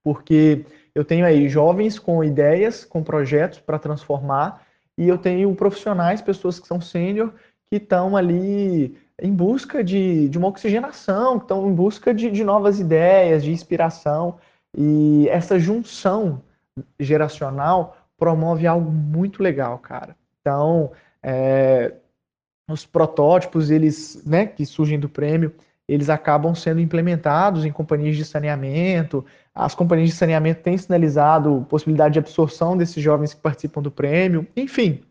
Porque 0.00 0.64
eu 0.94 1.04
tenho 1.04 1.26
aí 1.26 1.48
jovens 1.48 1.98
com 1.98 2.22
ideias, 2.22 2.84
com 2.84 3.02
projetos 3.02 3.58
para 3.58 3.80
transformar, 3.80 4.64
e 4.96 5.08
eu 5.08 5.18
tenho 5.18 5.52
profissionais, 5.56 6.22
pessoas 6.22 6.60
que 6.60 6.68
são 6.68 6.80
sênior, 6.80 7.34
que 7.68 7.78
estão 7.78 8.16
ali 8.16 8.96
em 9.20 9.34
busca 9.34 9.82
de, 9.82 10.28
de 10.28 10.38
uma 10.38 10.46
oxigenação, 10.46 11.38
estão 11.38 11.68
em 11.68 11.74
busca 11.74 12.14
de, 12.14 12.30
de 12.30 12.44
novas 12.44 12.78
ideias, 12.78 13.42
de 13.42 13.50
inspiração. 13.50 14.38
E 14.72 15.26
essa 15.30 15.58
junção 15.58 16.40
geracional 17.00 17.96
promove 18.16 18.68
algo 18.68 18.92
muito 18.92 19.42
legal, 19.42 19.78
cara. 19.78 20.14
Então, 20.40 20.92
é, 21.20 21.92
os 22.72 22.86
protótipos, 22.86 23.70
eles, 23.70 24.22
né, 24.24 24.46
que 24.46 24.64
surgem 24.64 24.98
do 24.98 25.08
prêmio, 25.08 25.52
eles 25.88 26.08
acabam 26.08 26.54
sendo 26.54 26.80
implementados 26.80 27.64
em 27.64 27.72
companhias 27.72 28.16
de 28.16 28.24
saneamento. 28.24 29.24
As 29.54 29.74
companhias 29.74 30.10
de 30.10 30.16
saneamento 30.16 30.62
têm 30.62 30.78
sinalizado 30.78 31.66
possibilidade 31.68 32.14
de 32.14 32.18
absorção 32.18 32.76
desses 32.76 33.02
jovens 33.02 33.34
que 33.34 33.40
participam 33.40 33.82
do 33.82 33.90
prêmio. 33.90 34.46
Enfim, 34.56 35.02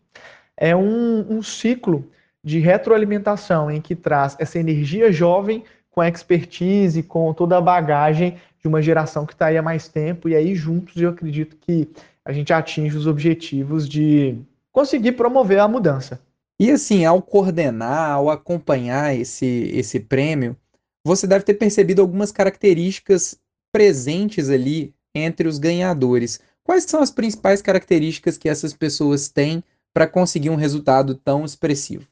é 0.57 0.75
um, 0.75 1.37
um 1.37 1.43
ciclo 1.43 2.09
de 2.43 2.59
retroalimentação 2.59 3.69
em 3.69 3.79
que 3.79 3.95
traz 3.95 4.35
essa 4.39 4.57
energia 4.57 5.11
jovem 5.11 5.63
com 5.91 6.01
a 6.01 6.07
expertise, 6.07 7.03
com 7.03 7.33
toda 7.33 7.57
a 7.57 7.61
bagagem 7.61 8.37
de 8.59 8.67
uma 8.67 8.81
geração 8.81 9.25
que 9.25 9.33
está 9.33 9.47
aí 9.47 9.57
há 9.57 9.61
mais 9.61 9.87
tempo, 9.87 10.29
e 10.29 10.35
aí 10.35 10.55
juntos 10.55 10.95
eu 11.01 11.09
acredito 11.09 11.57
que 11.57 11.89
a 12.23 12.31
gente 12.31 12.53
atinge 12.53 12.95
os 12.95 13.07
objetivos 13.07 13.89
de 13.89 14.37
conseguir 14.71 15.13
promover 15.13 15.59
a 15.59 15.67
mudança. 15.67 16.19
E 16.61 16.69
assim, 16.69 17.03
ao 17.05 17.23
coordenar, 17.23 18.11
ao 18.11 18.29
acompanhar 18.29 19.15
esse, 19.15 19.71
esse 19.73 19.99
prêmio, 19.99 20.55
você 21.03 21.25
deve 21.25 21.43
ter 21.43 21.55
percebido 21.55 22.03
algumas 22.03 22.31
características 22.31 23.35
presentes 23.71 24.47
ali 24.47 24.93
entre 25.15 25.47
os 25.47 25.57
ganhadores. 25.57 26.39
Quais 26.63 26.83
são 26.83 27.01
as 27.01 27.09
principais 27.09 27.63
características 27.63 28.37
que 28.37 28.47
essas 28.47 28.75
pessoas 28.75 29.27
têm 29.27 29.63
para 29.91 30.05
conseguir 30.05 30.51
um 30.51 30.55
resultado 30.55 31.15
tão 31.15 31.43
expressivo? 31.43 32.07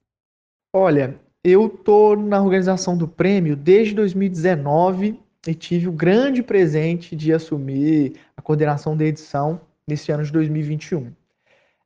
Olha, 0.75 1.13
eu 1.43 1.69
tô 1.69 2.15
na 2.15 2.41
organização 2.41 2.97
do 2.97 3.07
prêmio 3.07 3.55
desde 3.55 3.93
2019 3.93 5.19
e 5.45 5.53
tive 5.53 5.87
o 5.87 5.91
grande 5.91 6.41
presente 6.41 7.15
de 7.15 7.31
assumir 7.31 8.15
a 8.35 8.41
coordenação 8.41 8.97
da 8.97 9.05
edição 9.05 9.61
nesse 9.87 10.11
ano 10.11 10.23
de 10.23 10.31
2021. 10.31 11.11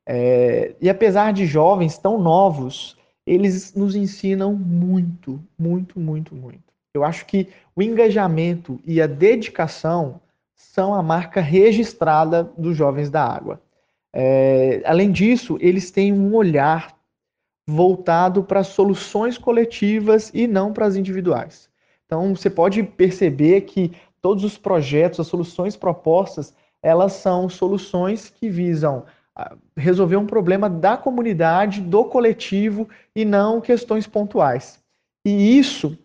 É, 0.06 0.74
e 0.80 0.90
apesar 0.90 1.32
de 1.32 1.46
jovens 1.46 1.98
tão 1.98 2.18
novos, 2.18 2.96
eles 3.26 3.74
nos 3.74 3.96
ensinam 3.96 4.54
muito, 4.54 5.42
muito, 5.58 5.98
muito, 5.98 6.34
muito. 6.34 6.62
Eu 6.92 7.02
acho 7.02 7.26
que 7.26 7.48
o 7.74 7.82
engajamento 7.82 8.80
e 8.84 9.00
a 9.00 9.06
dedicação 9.06 10.20
são 10.54 10.94
a 10.94 11.02
marca 11.02 11.40
registrada 11.40 12.44
dos 12.56 12.76
jovens 12.76 13.10
da 13.10 13.24
água. 13.24 13.60
É, 14.12 14.82
além 14.84 15.10
disso, 15.10 15.58
eles 15.60 15.90
têm 15.90 16.12
um 16.12 16.34
olhar 16.34 16.96
voltado 17.66 18.44
para 18.44 18.62
soluções 18.62 19.38
coletivas 19.38 20.30
e 20.34 20.46
não 20.46 20.72
para 20.72 20.86
as 20.86 20.96
individuais. 20.96 21.68
Então, 22.06 22.36
você 22.36 22.50
pode 22.50 22.82
perceber 22.82 23.62
que 23.62 23.92
todos 24.20 24.44
os 24.44 24.56
projetos, 24.56 25.20
as 25.20 25.26
soluções 25.26 25.74
propostas, 25.74 26.54
elas 26.82 27.14
são 27.14 27.48
soluções 27.48 28.28
que 28.28 28.48
visam 28.48 29.04
resolver 29.76 30.16
um 30.16 30.26
problema 30.26 30.70
da 30.70 30.96
comunidade, 30.96 31.80
do 31.80 32.04
coletivo 32.04 32.88
e 33.14 33.24
não 33.24 33.60
questões 33.60 34.06
pontuais. 34.06 34.78
E 35.24 35.58
isso, 35.58 35.98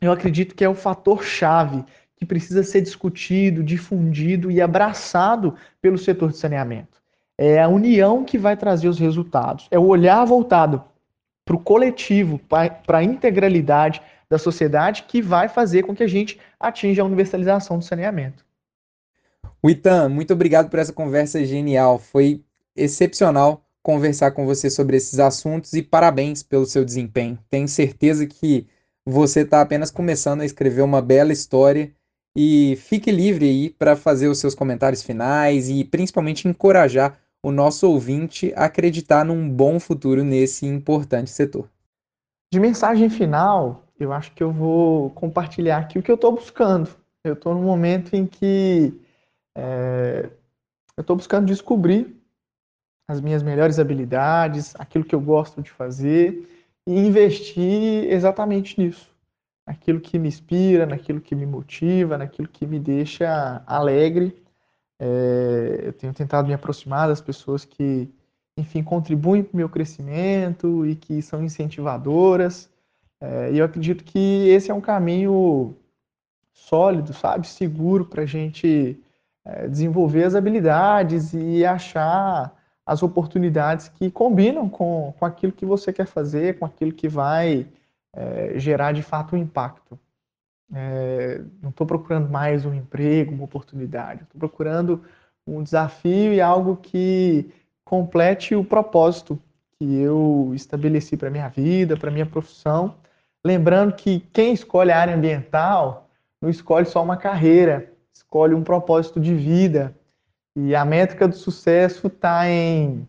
eu 0.00 0.10
acredito 0.10 0.54
que 0.54 0.64
é 0.64 0.68
o 0.68 0.74
fator 0.74 1.22
chave 1.22 1.84
que 2.16 2.26
precisa 2.26 2.62
ser 2.62 2.80
discutido, 2.80 3.62
difundido 3.62 4.50
e 4.50 4.60
abraçado 4.60 5.54
pelo 5.80 5.98
setor 5.98 6.30
de 6.30 6.38
saneamento. 6.38 7.02
É 7.36 7.60
a 7.60 7.68
união 7.68 8.24
que 8.24 8.38
vai 8.38 8.56
trazer 8.56 8.88
os 8.88 8.98
resultados. 8.98 9.66
É 9.70 9.78
o 9.78 9.86
olhar 9.86 10.24
voltado 10.24 10.82
para 11.44 11.56
o 11.56 11.60
coletivo, 11.60 12.38
para 12.38 12.98
a 12.98 13.02
integralidade 13.02 14.00
da 14.30 14.38
sociedade, 14.38 15.04
que 15.06 15.20
vai 15.20 15.48
fazer 15.48 15.82
com 15.82 15.94
que 15.94 16.02
a 16.02 16.08
gente 16.08 16.40
atinja 16.58 17.02
a 17.02 17.04
universalização 17.04 17.78
do 17.78 17.84
saneamento. 17.84 18.44
Witan, 19.64 20.08
muito 20.08 20.32
obrigado 20.32 20.70
por 20.70 20.78
essa 20.78 20.92
conversa 20.92 21.44
genial. 21.44 21.98
Foi 21.98 22.42
excepcional 22.76 23.64
conversar 23.82 24.30
com 24.30 24.46
você 24.46 24.70
sobre 24.70 24.96
esses 24.96 25.18
assuntos 25.18 25.74
e 25.74 25.82
parabéns 25.82 26.42
pelo 26.42 26.64
seu 26.64 26.84
desempenho. 26.84 27.38
Tenho 27.50 27.68
certeza 27.68 28.26
que 28.26 28.66
você 29.06 29.40
está 29.40 29.60
apenas 29.60 29.90
começando 29.90 30.40
a 30.40 30.46
escrever 30.46 30.82
uma 30.82 31.02
bela 31.02 31.32
história 31.32 31.92
e 32.36 32.76
fique 32.76 33.10
livre 33.10 33.46
aí 33.46 33.70
para 33.70 33.94
fazer 33.94 34.28
os 34.28 34.38
seus 34.38 34.54
comentários 34.54 35.02
finais 35.02 35.68
e 35.68 35.84
principalmente 35.84 36.48
encorajar 36.48 37.18
o 37.44 37.52
nosso 37.52 37.86
ouvinte 37.86 38.52
a 38.56 38.64
acreditar 38.64 39.22
num 39.22 39.48
bom 39.48 39.78
futuro 39.78 40.24
nesse 40.24 40.64
importante 40.64 41.30
setor. 41.30 41.68
De 42.50 42.58
mensagem 42.58 43.10
final, 43.10 43.84
eu 44.00 44.12
acho 44.12 44.32
que 44.32 44.42
eu 44.42 44.50
vou 44.50 45.10
compartilhar 45.10 45.78
aqui 45.78 45.98
o 45.98 46.02
que 46.02 46.10
eu 46.10 46.14
estou 46.14 46.32
buscando. 46.32 46.88
Eu 47.22 47.34
estou 47.34 47.54
num 47.54 47.62
momento 47.62 48.14
em 48.14 48.26
que 48.26 48.98
é, 49.56 50.30
eu 50.96 51.02
estou 51.02 51.16
buscando 51.16 51.46
descobrir 51.46 52.23
as 53.08 53.20
minhas 53.20 53.42
melhores 53.42 53.78
habilidades, 53.78 54.74
aquilo 54.78 55.04
que 55.04 55.14
eu 55.14 55.20
gosto 55.20 55.62
de 55.62 55.70
fazer 55.70 56.48
e 56.86 56.98
investir 56.98 58.10
exatamente 58.10 58.78
nisso 58.80 59.14
naquilo 59.66 60.00
que 60.00 60.18
me 60.18 60.28
inspira, 60.28 60.86
naquilo 60.86 61.20
que 61.20 61.34
me 61.34 61.46
motiva, 61.46 62.18
naquilo 62.18 62.48
que 62.48 62.66
me 62.66 62.78
deixa 62.78 63.62
alegre. 63.66 64.36
É, 64.98 65.82
eu 65.84 65.92
tenho 65.92 66.12
tentado 66.12 66.46
me 66.46 66.54
aproximar 66.54 67.08
das 67.08 67.20
pessoas 67.20 67.64
que, 67.64 68.08
enfim, 68.56 68.82
contribuem 68.82 69.42
para 69.42 69.54
o 69.54 69.56
meu 69.56 69.68
crescimento 69.68 70.86
e 70.86 70.94
que 70.94 71.22
são 71.22 71.42
incentivadoras. 71.42 72.70
É, 73.20 73.52
e 73.52 73.58
eu 73.58 73.64
acredito 73.64 74.04
que 74.04 74.48
esse 74.48 74.70
é 74.70 74.74
um 74.74 74.80
caminho 74.80 75.74
sólido, 76.52 77.12
sabe, 77.12 77.46
seguro 77.46 78.04
para 78.04 78.22
a 78.22 78.26
gente 78.26 78.98
é, 79.44 79.66
desenvolver 79.66 80.24
as 80.24 80.34
habilidades 80.34 81.32
e 81.32 81.64
achar 81.64 82.54
as 82.86 83.02
oportunidades 83.02 83.88
que 83.88 84.10
combinam 84.10 84.68
com, 84.68 85.14
com 85.18 85.24
aquilo 85.24 85.52
que 85.52 85.64
você 85.64 85.92
quer 85.92 86.06
fazer, 86.06 86.58
com 86.58 86.66
aquilo 86.66 86.92
que 86.92 87.08
vai 87.08 87.66
é, 88.14 88.58
gerar 88.58 88.92
de 88.92 89.02
fato 89.02 89.34
um 89.34 89.38
impacto. 89.38 89.98
É, 90.72 91.42
não 91.62 91.70
estou 91.70 91.86
procurando 91.86 92.28
mais 92.28 92.64
um 92.66 92.74
emprego, 92.74 93.34
uma 93.34 93.44
oportunidade, 93.44 94.22
estou 94.22 94.38
procurando 94.38 95.02
um 95.46 95.62
desafio 95.62 96.32
e 96.32 96.40
algo 96.40 96.76
que 96.76 97.50
complete 97.84 98.54
o 98.54 98.64
propósito 98.64 99.38
que 99.78 99.96
eu 99.96 100.52
estabeleci 100.54 101.16
para 101.16 101.30
minha 101.30 101.48
vida, 101.48 101.96
para 101.96 102.10
minha 102.10 102.26
profissão. 102.26 102.96
Lembrando 103.44 103.94
que 103.94 104.20
quem 104.32 104.54
escolhe 104.54 104.90
a 104.90 104.98
área 104.98 105.14
ambiental 105.14 106.08
não 106.40 106.48
escolhe 106.48 106.86
só 106.86 107.02
uma 107.02 107.16
carreira, 107.16 107.92
escolhe 108.12 108.54
um 108.54 108.62
propósito 108.62 109.20
de 109.20 109.34
vida. 109.34 109.94
E 110.56 110.74
a 110.74 110.84
métrica 110.84 111.26
do 111.26 111.34
sucesso 111.34 112.06
está 112.06 112.48
em 112.48 113.08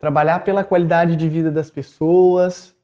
trabalhar 0.00 0.40
pela 0.40 0.64
qualidade 0.64 1.16
de 1.16 1.28
vida 1.28 1.50
das 1.50 1.70
pessoas, 1.70 2.74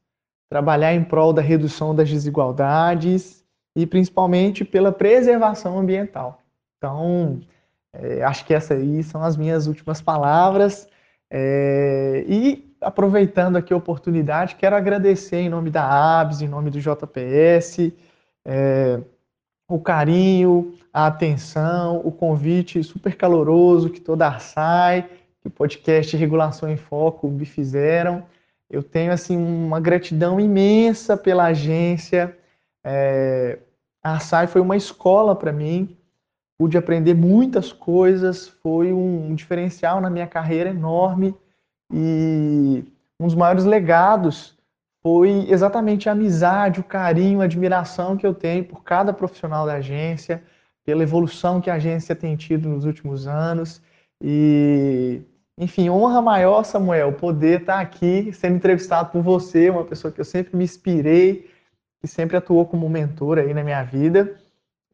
trabalhar 0.48 0.94
em 0.94 1.04
prol 1.04 1.32
da 1.32 1.42
redução 1.42 1.94
das 1.94 2.08
desigualdades 2.08 3.44
e 3.76 3.86
principalmente 3.86 4.64
pela 4.64 4.92
preservação 4.92 5.78
ambiental. 5.78 6.42
Então, 6.76 7.40
é, 7.92 8.22
acho 8.22 8.44
que 8.44 8.54
essas 8.54 8.80
aí 8.80 9.02
são 9.02 9.22
as 9.22 9.36
minhas 9.36 9.66
últimas 9.66 10.00
palavras. 10.00 10.88
É, 11.30 12.24
e 12.26 12.74
aproveitando 12.80 13.56
aqui 13.56 13.72
a 13.72 13.76
oportunidade, 13.76 14.56
quero 14.56 14.74
agradecer 14.74 15.36
em 15.36 15.48
nome 15.48 15.70
da 15.70 16.20
ABS, 16.20 16.42
em 16.42 16.48
nome 16.48 16.70
do 16.70 16.80
JPS, 16.80 17.92
é, 18.44 19.00
o 19.74 19.80
carinho, 19.80 20.74
a 20.92 21.06
atenção, 21.06 22.00
o 22.04 22.10
convite 22.10 22.82
super 22.82 23.16
caloroso 23.16 23.90
que 23.90 24.00
toda 24.00 24.26
a 24.26 24.30
ARSAI, 24.30 25.08
que 25.40 25.46
o 25.46 25.50
podcast 25.50 26.16
Regulação 26.16 26.68
em 26.68 26.76
Foco 26.76 27.28
me 27.28 27.46
fizeram. 27.46 28.24
Eu 28.68 28.82
tenho 28.82 29.12
assim 29.12 29.36
uma 29.36 29.80
gratidão 29.80 30.40
imensa 30.40 31.16
pela 31.16 31.44
agência. 31.46 32.36
É, 32.84 33.58
a 34.02 34.18
SAI 34.18 34.46
foi 34.46 34.60
uma 34.60 34.76
escola 34.76 35.34
para 35.34 35.52
mim. 35.52 35.96
Pude 36.58 36.76
aprender 36.76 37.14
muitas 37.14 37.72
coisas, 37.72 38.48
foi 38.48 38.92
um 38.92 39.34
diferencial 39.34 40.00
na 40.00 40.10
minha 40.10 40.26
carreira 40.26 40.70
enorme 40.70 41.34
e 41.92 42.84
um 43.18 43.26
dos 43.26 43.34
maiores 43.34 43.64
legados 43.64 44.59
foi 45.02 45.47
exatamente 45.49 46.08
a 46.08 46.13
amizade, 46.13 46.80
o 46.80 46.84
carinho, 46.84 47.41
a 47.41 47.45
admiração 47.45 48.17
que 48.17 48.26
eu 48.26 48.34
tenho 48.34 48.65
por 48.65 48.82
cada 48.82 49.13
profissional 49.13 49.67
da 49.67 49.75
agência, 49.75 50.43
pela 50.84 51.02
evolução 51.02 51.60
que 51.60 51.71
a 51.71 51.75
agência 51.75 52.15
tem 52.15 52.36
tido 52.36 52.69
nos 52.69 52.84
últimos 52.84 53.26
anos 53.26 53.82
e 54.23 55.23
enfim, 55.63 55.91
honra 55.91 56.23
maior, 56.23 56.65
Samuel, 56.65 57.13
poder 57.13 57.60
estar 57.60 57.80
aqui 57.80 58.32
sendo 58.32 58.56
entrevistado 58.56 59.10
por 59.10 59.23
você, 59.23 59.69
uma 59.69 59.84
pessoa 59.84 60.10
que 60.10 60.19
eu 60.19 60.25
sempre 60.25 60.56
me 60.56 60.65
inspirei, 60.65 61.50
que 62.00 62.08
sempre 62.08 62.34
atuou 62.34 62.65
como 62.65 62.89
mentor 62.89 63.39
aí 63.39 63.52
na 63.52 63.63
minha 63.63 63.82
vida. 63.82 64.39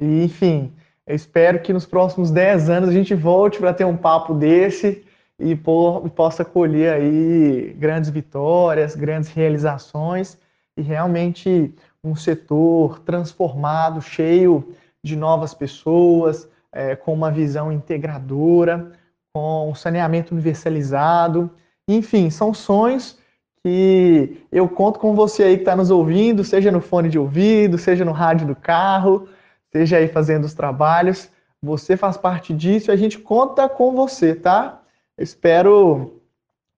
E, 0.01 0.25
enfim, 0.25 0.73
eu 1.07 1.15
espero 1.15 1.61
que 1.61 1.73
nos 1.73 1.87
próximos 1.87 2.33
10 2.33 2.69
anos 2.69 2.89
a 2.89 2.93
gente 2.93 3.15
volte 3.15 3.61
para 3.61 3.73
ter 3.73 3.85
um 3.85 3.97
papo 3.97 4.35
desse 4.35 5.05
e, 5.39 5.55
possa 5.55 6.45
colher 6.45 6.95
aí 6.95 7.75
grandes 7.79 8.11
vitórias, 8.11 8.97
grandes 8.97 9.31
realizações 9.31 10.39
e 10.77 10.83
realmente 10.83 11.75
um 12.03 12.15
setor 12.15 13.01
transformado, 13.01 14.01
cheio 14.01 14.75
de 15.03 15.17
novas 15.17 15.55
pessoas, 15.55 16.49
é, 16.73 16.97
com 16.97 17.13
uma 17.13 17.31
visão 17.31 17.73
integradora 17.73 18.93
com 19.37 19.75
saneamento 19.75 20.33
universalizado. 20.33 21.51
Enfim, 21.87 22.31
são 22.31 22.55
sonhos 22.55 23.19
que 23.63 24.43
eu 24.51 24.67
conto 24.67 24.99
com 24.99 25.15
você 25.15 25.43
aí 25.43 25.57
que 25.57 25.63
está 25.63 25.77
nos 25.77 25.91
ouvindo, 25.91 26.43
seja 26.43 26.73
no 26.73 26.81
fone 26.81 27.11
de 27.11 27.19
ouvido, 27.19 27.77
seja 27.77 28.03
no 28.03 28.13
rádio 28.13 28.47
do 28.47 28.57
carro, 28.57 29.29
seja 29.71 29.99
aí 29.99 30.09
fazendo 30.09 30.45
os 30.45 30.55
trabalhos. 30.55 31.29
Você 31.63 31.99
faz 31.99 32.17
parte 32.17 32.55
disso 32.55 32.91
e 32.91 32.93
a 32.93 32.97
gente 32.97 33.19
conta 33.19 33.69
com 33.69 33.95
você, 33.95 34.35
tá? 34.35 34.81
Espero 35.19 36.21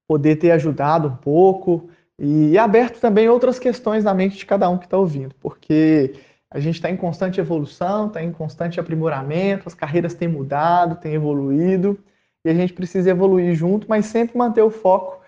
poder 0.07 0.37
ter 0.37 0.51
ajudado 0.51 1.07
um 1.07 1.15
pouco 1.15 1.89
e 2.17 2.57
aberto 2.57 2.99
também 2.99 3.29
outras 3.29 3.59
questões 3.59 4.03
na 4.03 4.13
mente 4.13 4.37
de 4.37 4.45
cada 4.45 4.69
um 4.69 4.77
que 4.77 4.85
está 4.85 4.97
ouvindo, 4.97 5.33
porque 5.39 6.15
a 6.51 6.59
gente 6.59 6.75
está 6.75 6.89
em 6.89 6.97
constante 6.97 7.39
evolução, 7.39 8.07
está 8.07 8.23
em 8.23 8.31
constante 8.31 8.79
aprimoramento, 8.79 9.67
as 9.67 9.73
carreiras 9.73 10.15
têm 10.15 10.27
mudado, 10.27 10.95
têm 10.95 11.13
evoluído 11.13 11.97
e 12.43 12.49
a 12.49 12.53
gente 12.53 12.73
precisa 12.73 13.09
evoluir 13.09 13.53
junto, 13.53 13.87
mas 13.87 14.07
sempre 14.07 14.37
manter 14.37 14.63
o 14.63 14.71
foco 14.71 15.21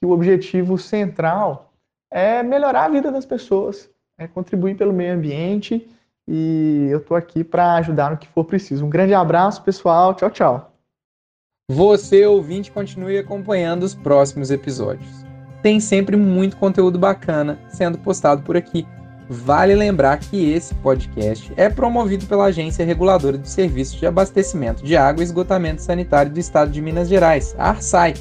que 0.00 0.06
o 0.06 0.10
objetivo 0.10 0.78
central 0.78 1.72
é 2.10 2.42
melhorar 2.42 2.84
a 2.84 2.88
vida 2.88 3.12
das 3.12 3.26
pessoas, 3.26 3.90
é 4.18 4.26
contribuir 4.26 4.76
pelo 4.76 4.92
meio 4.92 5.14
ambiente 5.14 5.88
e 6.26 6.88
eu 6.90 6.98
estou 6.98 7.16
aqui 7.16 7.44
para 7.44 7.74
ajudar 7.74 8.10
no 8.10 8.16
que 8.16 8.28
for 8.28 8.44
preciso. 8.44 8.84
Um 8.84 8.90
grande 8.90 9.12
abraço, 9.14 9.62
pessoal. 9.62 10.14
Tchau, 10.14 10.30
tchau. 10.30 10.73
Você, 11.72 12.26
ouvinte, 12.26 12.70
continue 12.70 13.16
acompanhando 13.16 13.84
os 13.84 13.94
próximos 13.94 14.50
episódios. 14.50 15.24
Tem 15.62 15.80
sempre 15.80 16.14
muito 16.14 16.58
conteúdo 16.58 16.98
bacana 16.98 17.58
sendo 17.70 17.96
postado 17.96 18.42
por 18.42 18.54
aqui. 18.54 18.86
Vale 19.30 19.74
lembrar 19.74 20.18
que 20.18 20.52
esse 20.52 20.74
podcast 20.74 21.50
é 21.56 21.70
promovido 21.70 22.26
pela 22.26 22.44
Agência 22.44 22.84
Reguladora 22.84 23.38
de 23.38 23.48
Serviços 23.48 23.98
de 23.98 24.06
Abastecimento 24.06 24.84
de 24.84 24.94
Água 24.94 25.22
e 25.22 25.24
Esgotamento 25.24 25.80
Sanitário 25.80 26.30
do 26.30 26.38
Estado 26.38 26.70
de 26.70 26.82
Minas 26.82 27.08
Gerais, 27.08 27.54
a 27.56 27.70
ARSAI, 27.70 28.12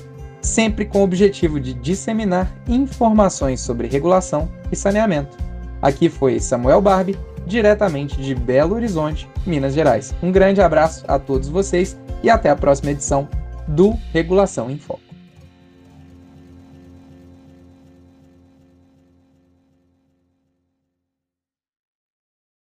sempre 0.41 0.85
com 0.85 0.99
o 0.99 1.03
objetivo 1.03 1.59
de 1.59 1.73
disseminar 1.73 2.49
informações 2.65 3.59
sobre 3.59 3.89
regulação 3.89 4.49
e 4.71 4.75
saneamento. 4.77 5.35
Aqui 5.81 6.07
foi 6.07 6.39
Samuel 6.39 6.79
Barbie, 6.79 7.19
diretamente 7.45 8.21
de 8.21 8.33
Belo 8.33 8.75
Horizonte, 8.75 9.29
Minas 9.45 9.73
Gerais. 9.73 10.13
Um 10.21 10.31
grande 10.31 10.61
abraço 10.61 11.03
a 11.07 11.19
todos 11.19 11.49
vocês 11.49 11.97
e 12.21 12.29
até 12.29 12.49
a 12.49 12.55
próxima 12.55 12.91
edição 12.91 13.27
do 13.67 13.93
Regulação 14.11 14.69
em 14.69 14.77
Foco. 14.77 15.12